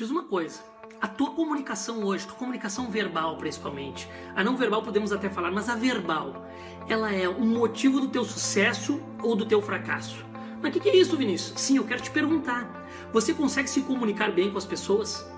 Diz 0.00 0.08
uma 0.08 0.22
coisa. 0.22 0.60
A 0.98 1.06
tua 1.06 1.32
comunicação 1.32 2.02
hoje, 2.04 2.26
tua 2.26 2.34
comunicação 2.34 2.90
verbal 2.90 3.36
principalmente, 3.36 4.08
a 4.34 4.42
não 4.42 4.56
verbal 4.56 4.82
podemos 4.82 5.12
até 5.12 5.28
falar, 5.28 5.50
mas 5.50 5.68
a 5.68 5.76
verbal, 5.76 6.46
ela 6.88 7.12
é 7.12 7.28
um 7.28 7.44
motivo 7.44 8.00
do 8.00 8.08
teu 8.08 8.24
sucesso 8.24 8.98
ou 9.22 9.36
do 9.36 9.44
teu 9.44 9.60
fracasso? 9.60 10.24
Mas 10.62 10.70
o 10.70 10.72
que, 10.72 10.80
que 10.80 10.88
é 10.88 10.96
isso, 10.96 11.18
Vinícius? 11.18 11.60
Sim, 11.60 11.76
eu 11.76 11.84
quero 11.84 12.00
te 12.00 12.10
perguntar. 12.10 12.88
Você 13.12 13.34
consegue 13.34 13.68
se 13.68 13.82
comunicar 13.82 14.32
bem 14.32 14.50
com 14.50 14.56
as 14.56 14.64
pessoas? 14.64 15.30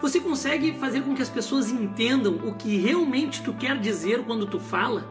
Você 0.00 0.20
consegue 0.20 0.72
fazer 0.78 1.02
com 1.02 1.14
que 1.14 1.20
as 1.20 1.28
pessoas 1.28 1.70
entendam 1.70 2.36
o 2.48 2.54
que 2.54 2.78
realmente 2.78 3.42
tu 3.42 3.52
quer 3.52 3.78
dizer 3.78 4.24
quando 4.24 4.46
tu 4.46 4.58
fala? 4.58 5.04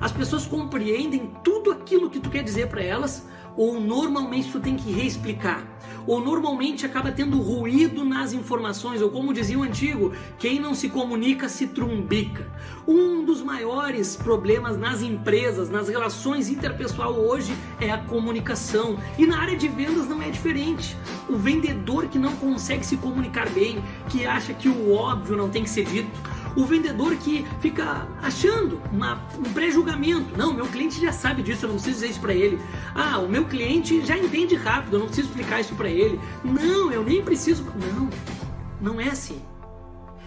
As 0.00 0.10
pessoas 0.10 0.48
compreendem 0.48 1.32
tudo 1.44 1.70
aquilo 1.70 2.10
que 2.10 2.18
tu 2.18 2.28
quer 2.28 2.42
dizer 2.42 2.66
para 2.66 2.82
elas 2.82 3.24
ou 3.56 3.80
normalmente 3.80 4.50
tu 4.50 4.58
tem 4.58 4.74
que 4.74 4.90
reexplicar? 4.90 5.64
Ou 6.06 6.20
normalmente 6.20 6.86
acaba 6.86 7.10
tendo 7.10 7.40
ruído 7.40 8.04
nas 8.04 8.32
informações, 8.32 9.02
ou 9.02 9.10
como 9.10 9.32
dizia 9.32 9.58
o 9.58 9.62
antigo, 9.62 10.12
quem 10.38 10.60
não 10.60 10.74
se 10.74 10.88
comunica 10.88 11.48
se 11.48 11.66
trumbica. 11.66 12.46
Um 12.86 13.24
dos 13.24 13.42
maiores 13.42 14.14
problemas 14.14 14.78
nas 14.78 15.02
empresas, 15.02 15.68
nas 15.68 15.88
relações 15.88 16.48
interpessoal 16.48 17.14
hoje 17.14 17.52
é 17.80 17.90
a 17.90 17.98
comunicação. 17.98 18.96
E 19.18 19.26
na 19.26 19.40
área 19.40 19.56
de 19.56 19.68
vendas 19.68 20.08
não 20.08 20.22
é 20.22 20.30
diferente. 20.30 20.96
O 21.28 21.36
vendedor 21.36 22.06
que 22.06 22.18
não 22.18 22.36
consegue 22.36 22.86
se 22.86 22.96
comunicar 22.96 23.48
bem, 23.50 23.82
que 24.08 24.24
acha 24.24 24.54
que 24.54 24.68
o 24.68 24.92
óbvio 24.92 25.36
não 25.36 25.48
tem 25.48 25.64
que 25.64 25.70
ser 25.70 25.84
dito, 25.84 26.10
o 26.56 26.64
vendedor 26.64 27.14
que 27.16 27.46
fica 27.60 28.08
achando 28.22 28.80
uma, 28.90 29.20
um 29.38 29.52
pré-julgamento. 29.52 30.36
Não, 30.36 30.54
meu 30.54 30.66
cliente 30.66 30.98
já 30.98 31.12
sabe 31.12 31.42
disso, 31.42 31.66
eu 31.66 31.68
não 31.68 31.76
preciso 31.76 31.96
dizer 31.96 32.10
isso 32.10 32.20
para 32.20 32.34
ele. 32.34 32.58
Ah, 32.94 33.18
o 33.18 33.28
meu 33.28 33.44
cliente 33.44 34.04
já 34.04 34.16
entende 34.16 34.56
rápido, 34.56 34.94
eu 34.94 35.00
não 35.00 35.06
preciso 35.06 35.28
explicar 35.28 35.60
isso 35.60 35.74
para 35.74 35.90
ele. 35.90 35.95
Não, 36.44 36.92
eu 36.92 37.02
nem 37.02 37.22
preciso. 37.22 37.64
Não, 37.94 38.08
não 38.80 39.00
é 39.00 39.08
assim. 39.08 39.40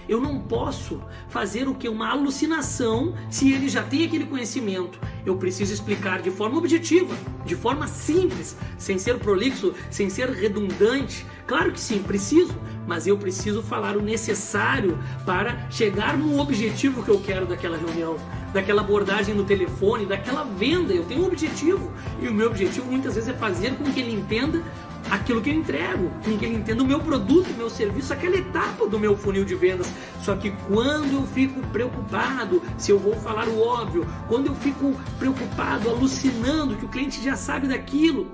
Eu 0.09 0.19
não 0.19 0.39
posso 0.39 0.99
fazer 1.27 1.67
o 1.67 1.75
que? 1.75 1.87
Uma 1.87 2.09
alucinação 2.09 3.13
se 3.29 3.51
ele 3.51 3.69
já 3.69 3.83
tem 3.83 4.03
aquele 4.03 4.25
conhecimento. 4.25 4.99
Eu 5.23 5.37
preciso 5.37 5.71
explicar 5.71 6.19
de 6.19 6.31
forma 6.31 6.57
objetiva, 6.57 7.15
de 7.45 7.55
forma 7.55 7.87
simples, 7.87 8.57
sem 8.75 8.97
ser 8.97 9.19
prolixo, 9.19 9.71
sem 9.91 10.09
ser 10.09 10.29
redundante. 10.31 11.23
Claro 11.45 11.71
que 11.71 11.79
sim, 11.79 12.01
preciso, 12.01 12.55
mas 12.87 13.05
eu 13.05 13.19
preciso 13.19 13.61
falar 13.61 13.95
o 13.95 14.01
necessário 14.01 14.97
para 15.27 15.69
chegar 15.69 16.17
no 16.17 16.39
objetivo 16.39 17.03
que 17.03 17.09
eu 17.09 17.21
quero 17.21 17.45
daquela 17.45 17.77
reunião, 17.77 18.17
daquela 18.51 18.81
abordagem 18.81 19.35
no 19.35 19.43
telefone, 19.43 20.07
daquela 20.07 20.43
venda. 20.43 20.91
Eu 20.91 21.05
tenho 21.05 21.21
um 21.21 21.27
objetivo 21.27 21.91
e 22.19 22.27
o 22.27 22.33
meu 22.33 22.47
objetivo 22.47 22.87
muitas 22.87 23.13
vezes 23.13 23.29
é 23.29 23.33
fazer 23.33 23.75
com 23.75 23.83
que 23.83 23.99
ele 23.99 24.15
entenda 24.15 24.63
aquilo 25.09 25.41
que 25.41 25.49
eu 25.49 25.53
entrego, 25.53 26.09
com 26.23 26.37
que 26.37 26.45
ele 26.45 26.55
entenda 26.55 26.83
o 26.83 26.85
meu 26.85 26.99
produto, 26.99 27.49
o 27.51 27.57
meu 27.57 27.69
serviço, 27.69 28.13
aquela 28.13 28.35
etapa 28.35 28.87
do 28.87 28.99
meu 28.99 29.17
funil 29.17 29.43
de 29.43 29.55
vendas. 29.55 29.91
Só 30.21 30.35
que 30.35 30.51
quando 30.67 31.13
eu 31.13 31.27
fico 31.27 31.61
preocupado 31.67 32.61
se 32.77 32.91
eu 32.91 32.99
vou 32.99 33.15
falar 33.15 33.47
o 33.47 33.59
óbvio, 33.59 34.05
quando 34.27 34.47
eu 34.47 34.55
fico 34.55 34.95
preocupado, 35.17 35.89
alucinando 35.89 36.75
que 36.75 36.85
o 36.85 36.89
cliente 36.89 37.23
já 37.23 37.35
sabe 37.35 37.67
daquilo, 37.67 38.31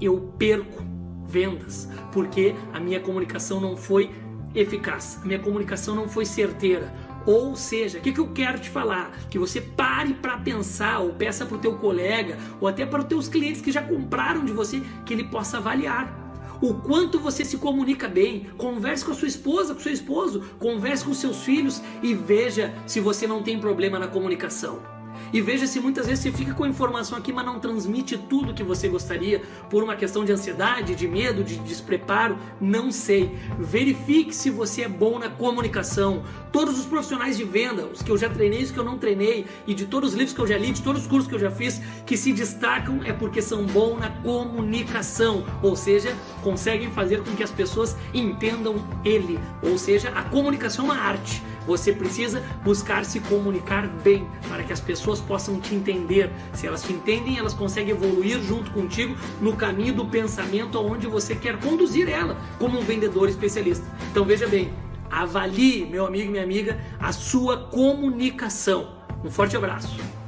eu 0.00 0.32
perco 0.38 0.82
vendas, 1.26 1.88
porque 2.12 2.54
a 2.72 2.80
minha 2.80 3.00
comunicação 3.00 3.60
não 3.60 3.76
foi 3.76 4.10
eficaz, 4.54 5.18
a 5.22 5.26
minha 5.26 5.38
comunicação 5.38 5.94
não 5.94 6.08
foi 6.08 6.26
certeira. 6.26 6.92
Ou 7.26 7.54
seja, 7.56 7.98
o 7.98 8.00
que, 8.00 8.12
que 8.12 8.20
eu 8.20 8.28
quero 8.28 8.58
te 8.58 8.68
falar? 8.68 9.12
Que 9.30 9.38
você 9.38 9.60
pare 9.60 10.14
para 10.14 10.38
pensar, 10.38 11.00
ou 11.00 11.12
peça 11.12 11.46
para 11.46 11.56
o 11.56 11.60
teu 11.60 11.74
colega, 11.76 12.38
ou 12.60 12.68
até 12.68 12.84
para 12.84 13.00
os 13.00 13.06
teus 13.06 13.28
clientes 13.28 13.60
que 13.60 13.72
já 13.72 13.82
compraram 13.82 14.44
de 14.44 14.52
você, 14.52 14.82
que 15.04 15.14
ele 15.14 15.24
possa 15.24 15.58
avaliar 15.58 16.20
o 16.62 16.74
quanto 16.74 17.18
você 17.18 17.44
se 17.44 17.58
comunica 17.58 18.08
bem. 18.08 18.46
Converse 18.56 19.04
com 19.04 19.10
a 19.10 19.14
sua 19.14 19.28
esposa, 19.28 19.74
com 19.74 19.80
seu 19.80 19.92
esposo, 19.92 20.42
converse 20.58 21.04
com 21.04 21.12
seus 21.12 21.42
filhos 21.42 21.82
e 22.02 22.14
veja 22.14 22.72
se 22.86 23.00
você 23.00 23.26
não 23.26 23.42
tem 23.42 23.58
problema 23.58 23.98
na 23.98 24.06
comunicação. 24.06 25.01
E 25.32 25.40
veja 25.40 25.66
se 25.66 25.80
muitas 25.80 26.06
vezes 26.06 26.22
você 26.22 26.32
fica 26.32 26.52
com 26.52 26.64
a 26.64 26.68
informação 26.68 27.16
aqui, 27.16 27.32
mas 27.32 27.46
não 27.46 27.58
transmite 27.58 28.18
tudo 28.18 28.52
que 28.52 28.62
você 28.62 28.88
gostaria 28.88 29.40
por 29.70 29.82
uma 29.82 29.96
questão 29.96 30.24
de 30.24 30.32
ansiedade, 30.32 30.94
de 30.94 31.08
medo, 31.08 31.42
de 31.42 31.56
despreparo. 31.58 32.36
Não 32.60 32.92
sei. 32.92 33.34
Verifique 33.58 34.34
se 34.34 34.50
você 34.50 34.82
é 34.82 34.88
bom 34.88 35.18
na 35.18 35.30
comunicação. 35.30 36.22
Todos 36.52 36.78
os 36.78 36.84
profissionais 36.84 37.36
de 37.36 37.44
venda, 37.44 37.86
os 37.86 38.02
que 38.02 38.10
eu 38.10 38.18
já 38.18 38.28
treinei, 38.28 38.62
os 38.62 38.70
que 38.70 38.78
eu 38.78 38.84
não 38.84 38.98
treinei, 38.98 39.46
e 39.66 39.72
de 39.72 39.86
todos 39.86 40.10
os 40.10 40.14
livros 40.14 40.34
que 40.34 40.40
eu 40.40 40.46
já 40.46 40.58
li, 40.58 40.70
de 40.70 40.82
todos 40.82 41.02
os 41.02 41.08
cursos 41.08 41.26
que 41.26 41.34
eu 41.34 41.38
já 41.38 41.50
fiz, 41.50 41.80
que 42.04 42.16
se 42.16 42.32
destacam 42.32 43.00
é 43.04 43.12
porque 43.12 43.40
são 43.40 43.64
bons 43.64 43.98
na 43.98 44.10
comunicação. 44.10 45.44
Ou 45.62 45.74
seja, 45.74 46.14
conseguem 46.42 46.90
fazer 46.90 47.22
com 47.22 47.34
que 47.34 47.42
as 47.42 47.50
pessoas 47.50 47.96
entendam 48.12 48.76
ele. 49.02 49.38
Ou 49.62 49.78
seja, 49.78 50.10
a 50.10 50.22
comunicação 50.24 50.84
é 50.86 50.92
uma 50.92 51.00
arte. 51.00 51.42
Você 51.66 51.92
precisa 51.92 52.42
buscar 52.64 53.04
se 53.04 53.20
comunicar 53.20 53.86
bem 53.86 54.26
para 54.48 54.62
que 54.62 54.72
as 54.72 54.80
pessoas 54.80 55.20
possam 55.20 55.60
te 55.60 55.74
entender. 55.74 56.30
Se 56.52 56.66
elas 56.66 56.82
te 56.82 56.92
entendem, 56.92 57.38
elas 57.38 57.54
conseguem 57.54 57.90
evoluir 57.90 58.40
junto 58.40 58.70
contigo 58.70 59.16
no 59.40 59.56
caminho 59.56 59.94
do 59.94 60.04
pensamento 60.04 60.78
aonde 60.78 61.06
você 61.06 61.34
quer 61.34 61.58
conduzir 61.58 62.08
ela 62.08 62.36
como 62.58 62.78
um 62.78 62.82
vendedor 62.82 63.28
especialista. 63.28 63.86
Então 64.10 64.24
veja 64.24 64.46
bem, 64.46 64.72
avalie, 65.10 65.86
meu 65.86 66.06
amigo 66.06 66.28
e 66.28 66.30
minha 66.30 66.44
amiga, 66.44 66.80
a 66.98 67.12
sua 67.12 67.56
comunicação. 67.56 68.94
Um 69.24 69.30
forte 69.30 69.56
abraço. 69.56 70.21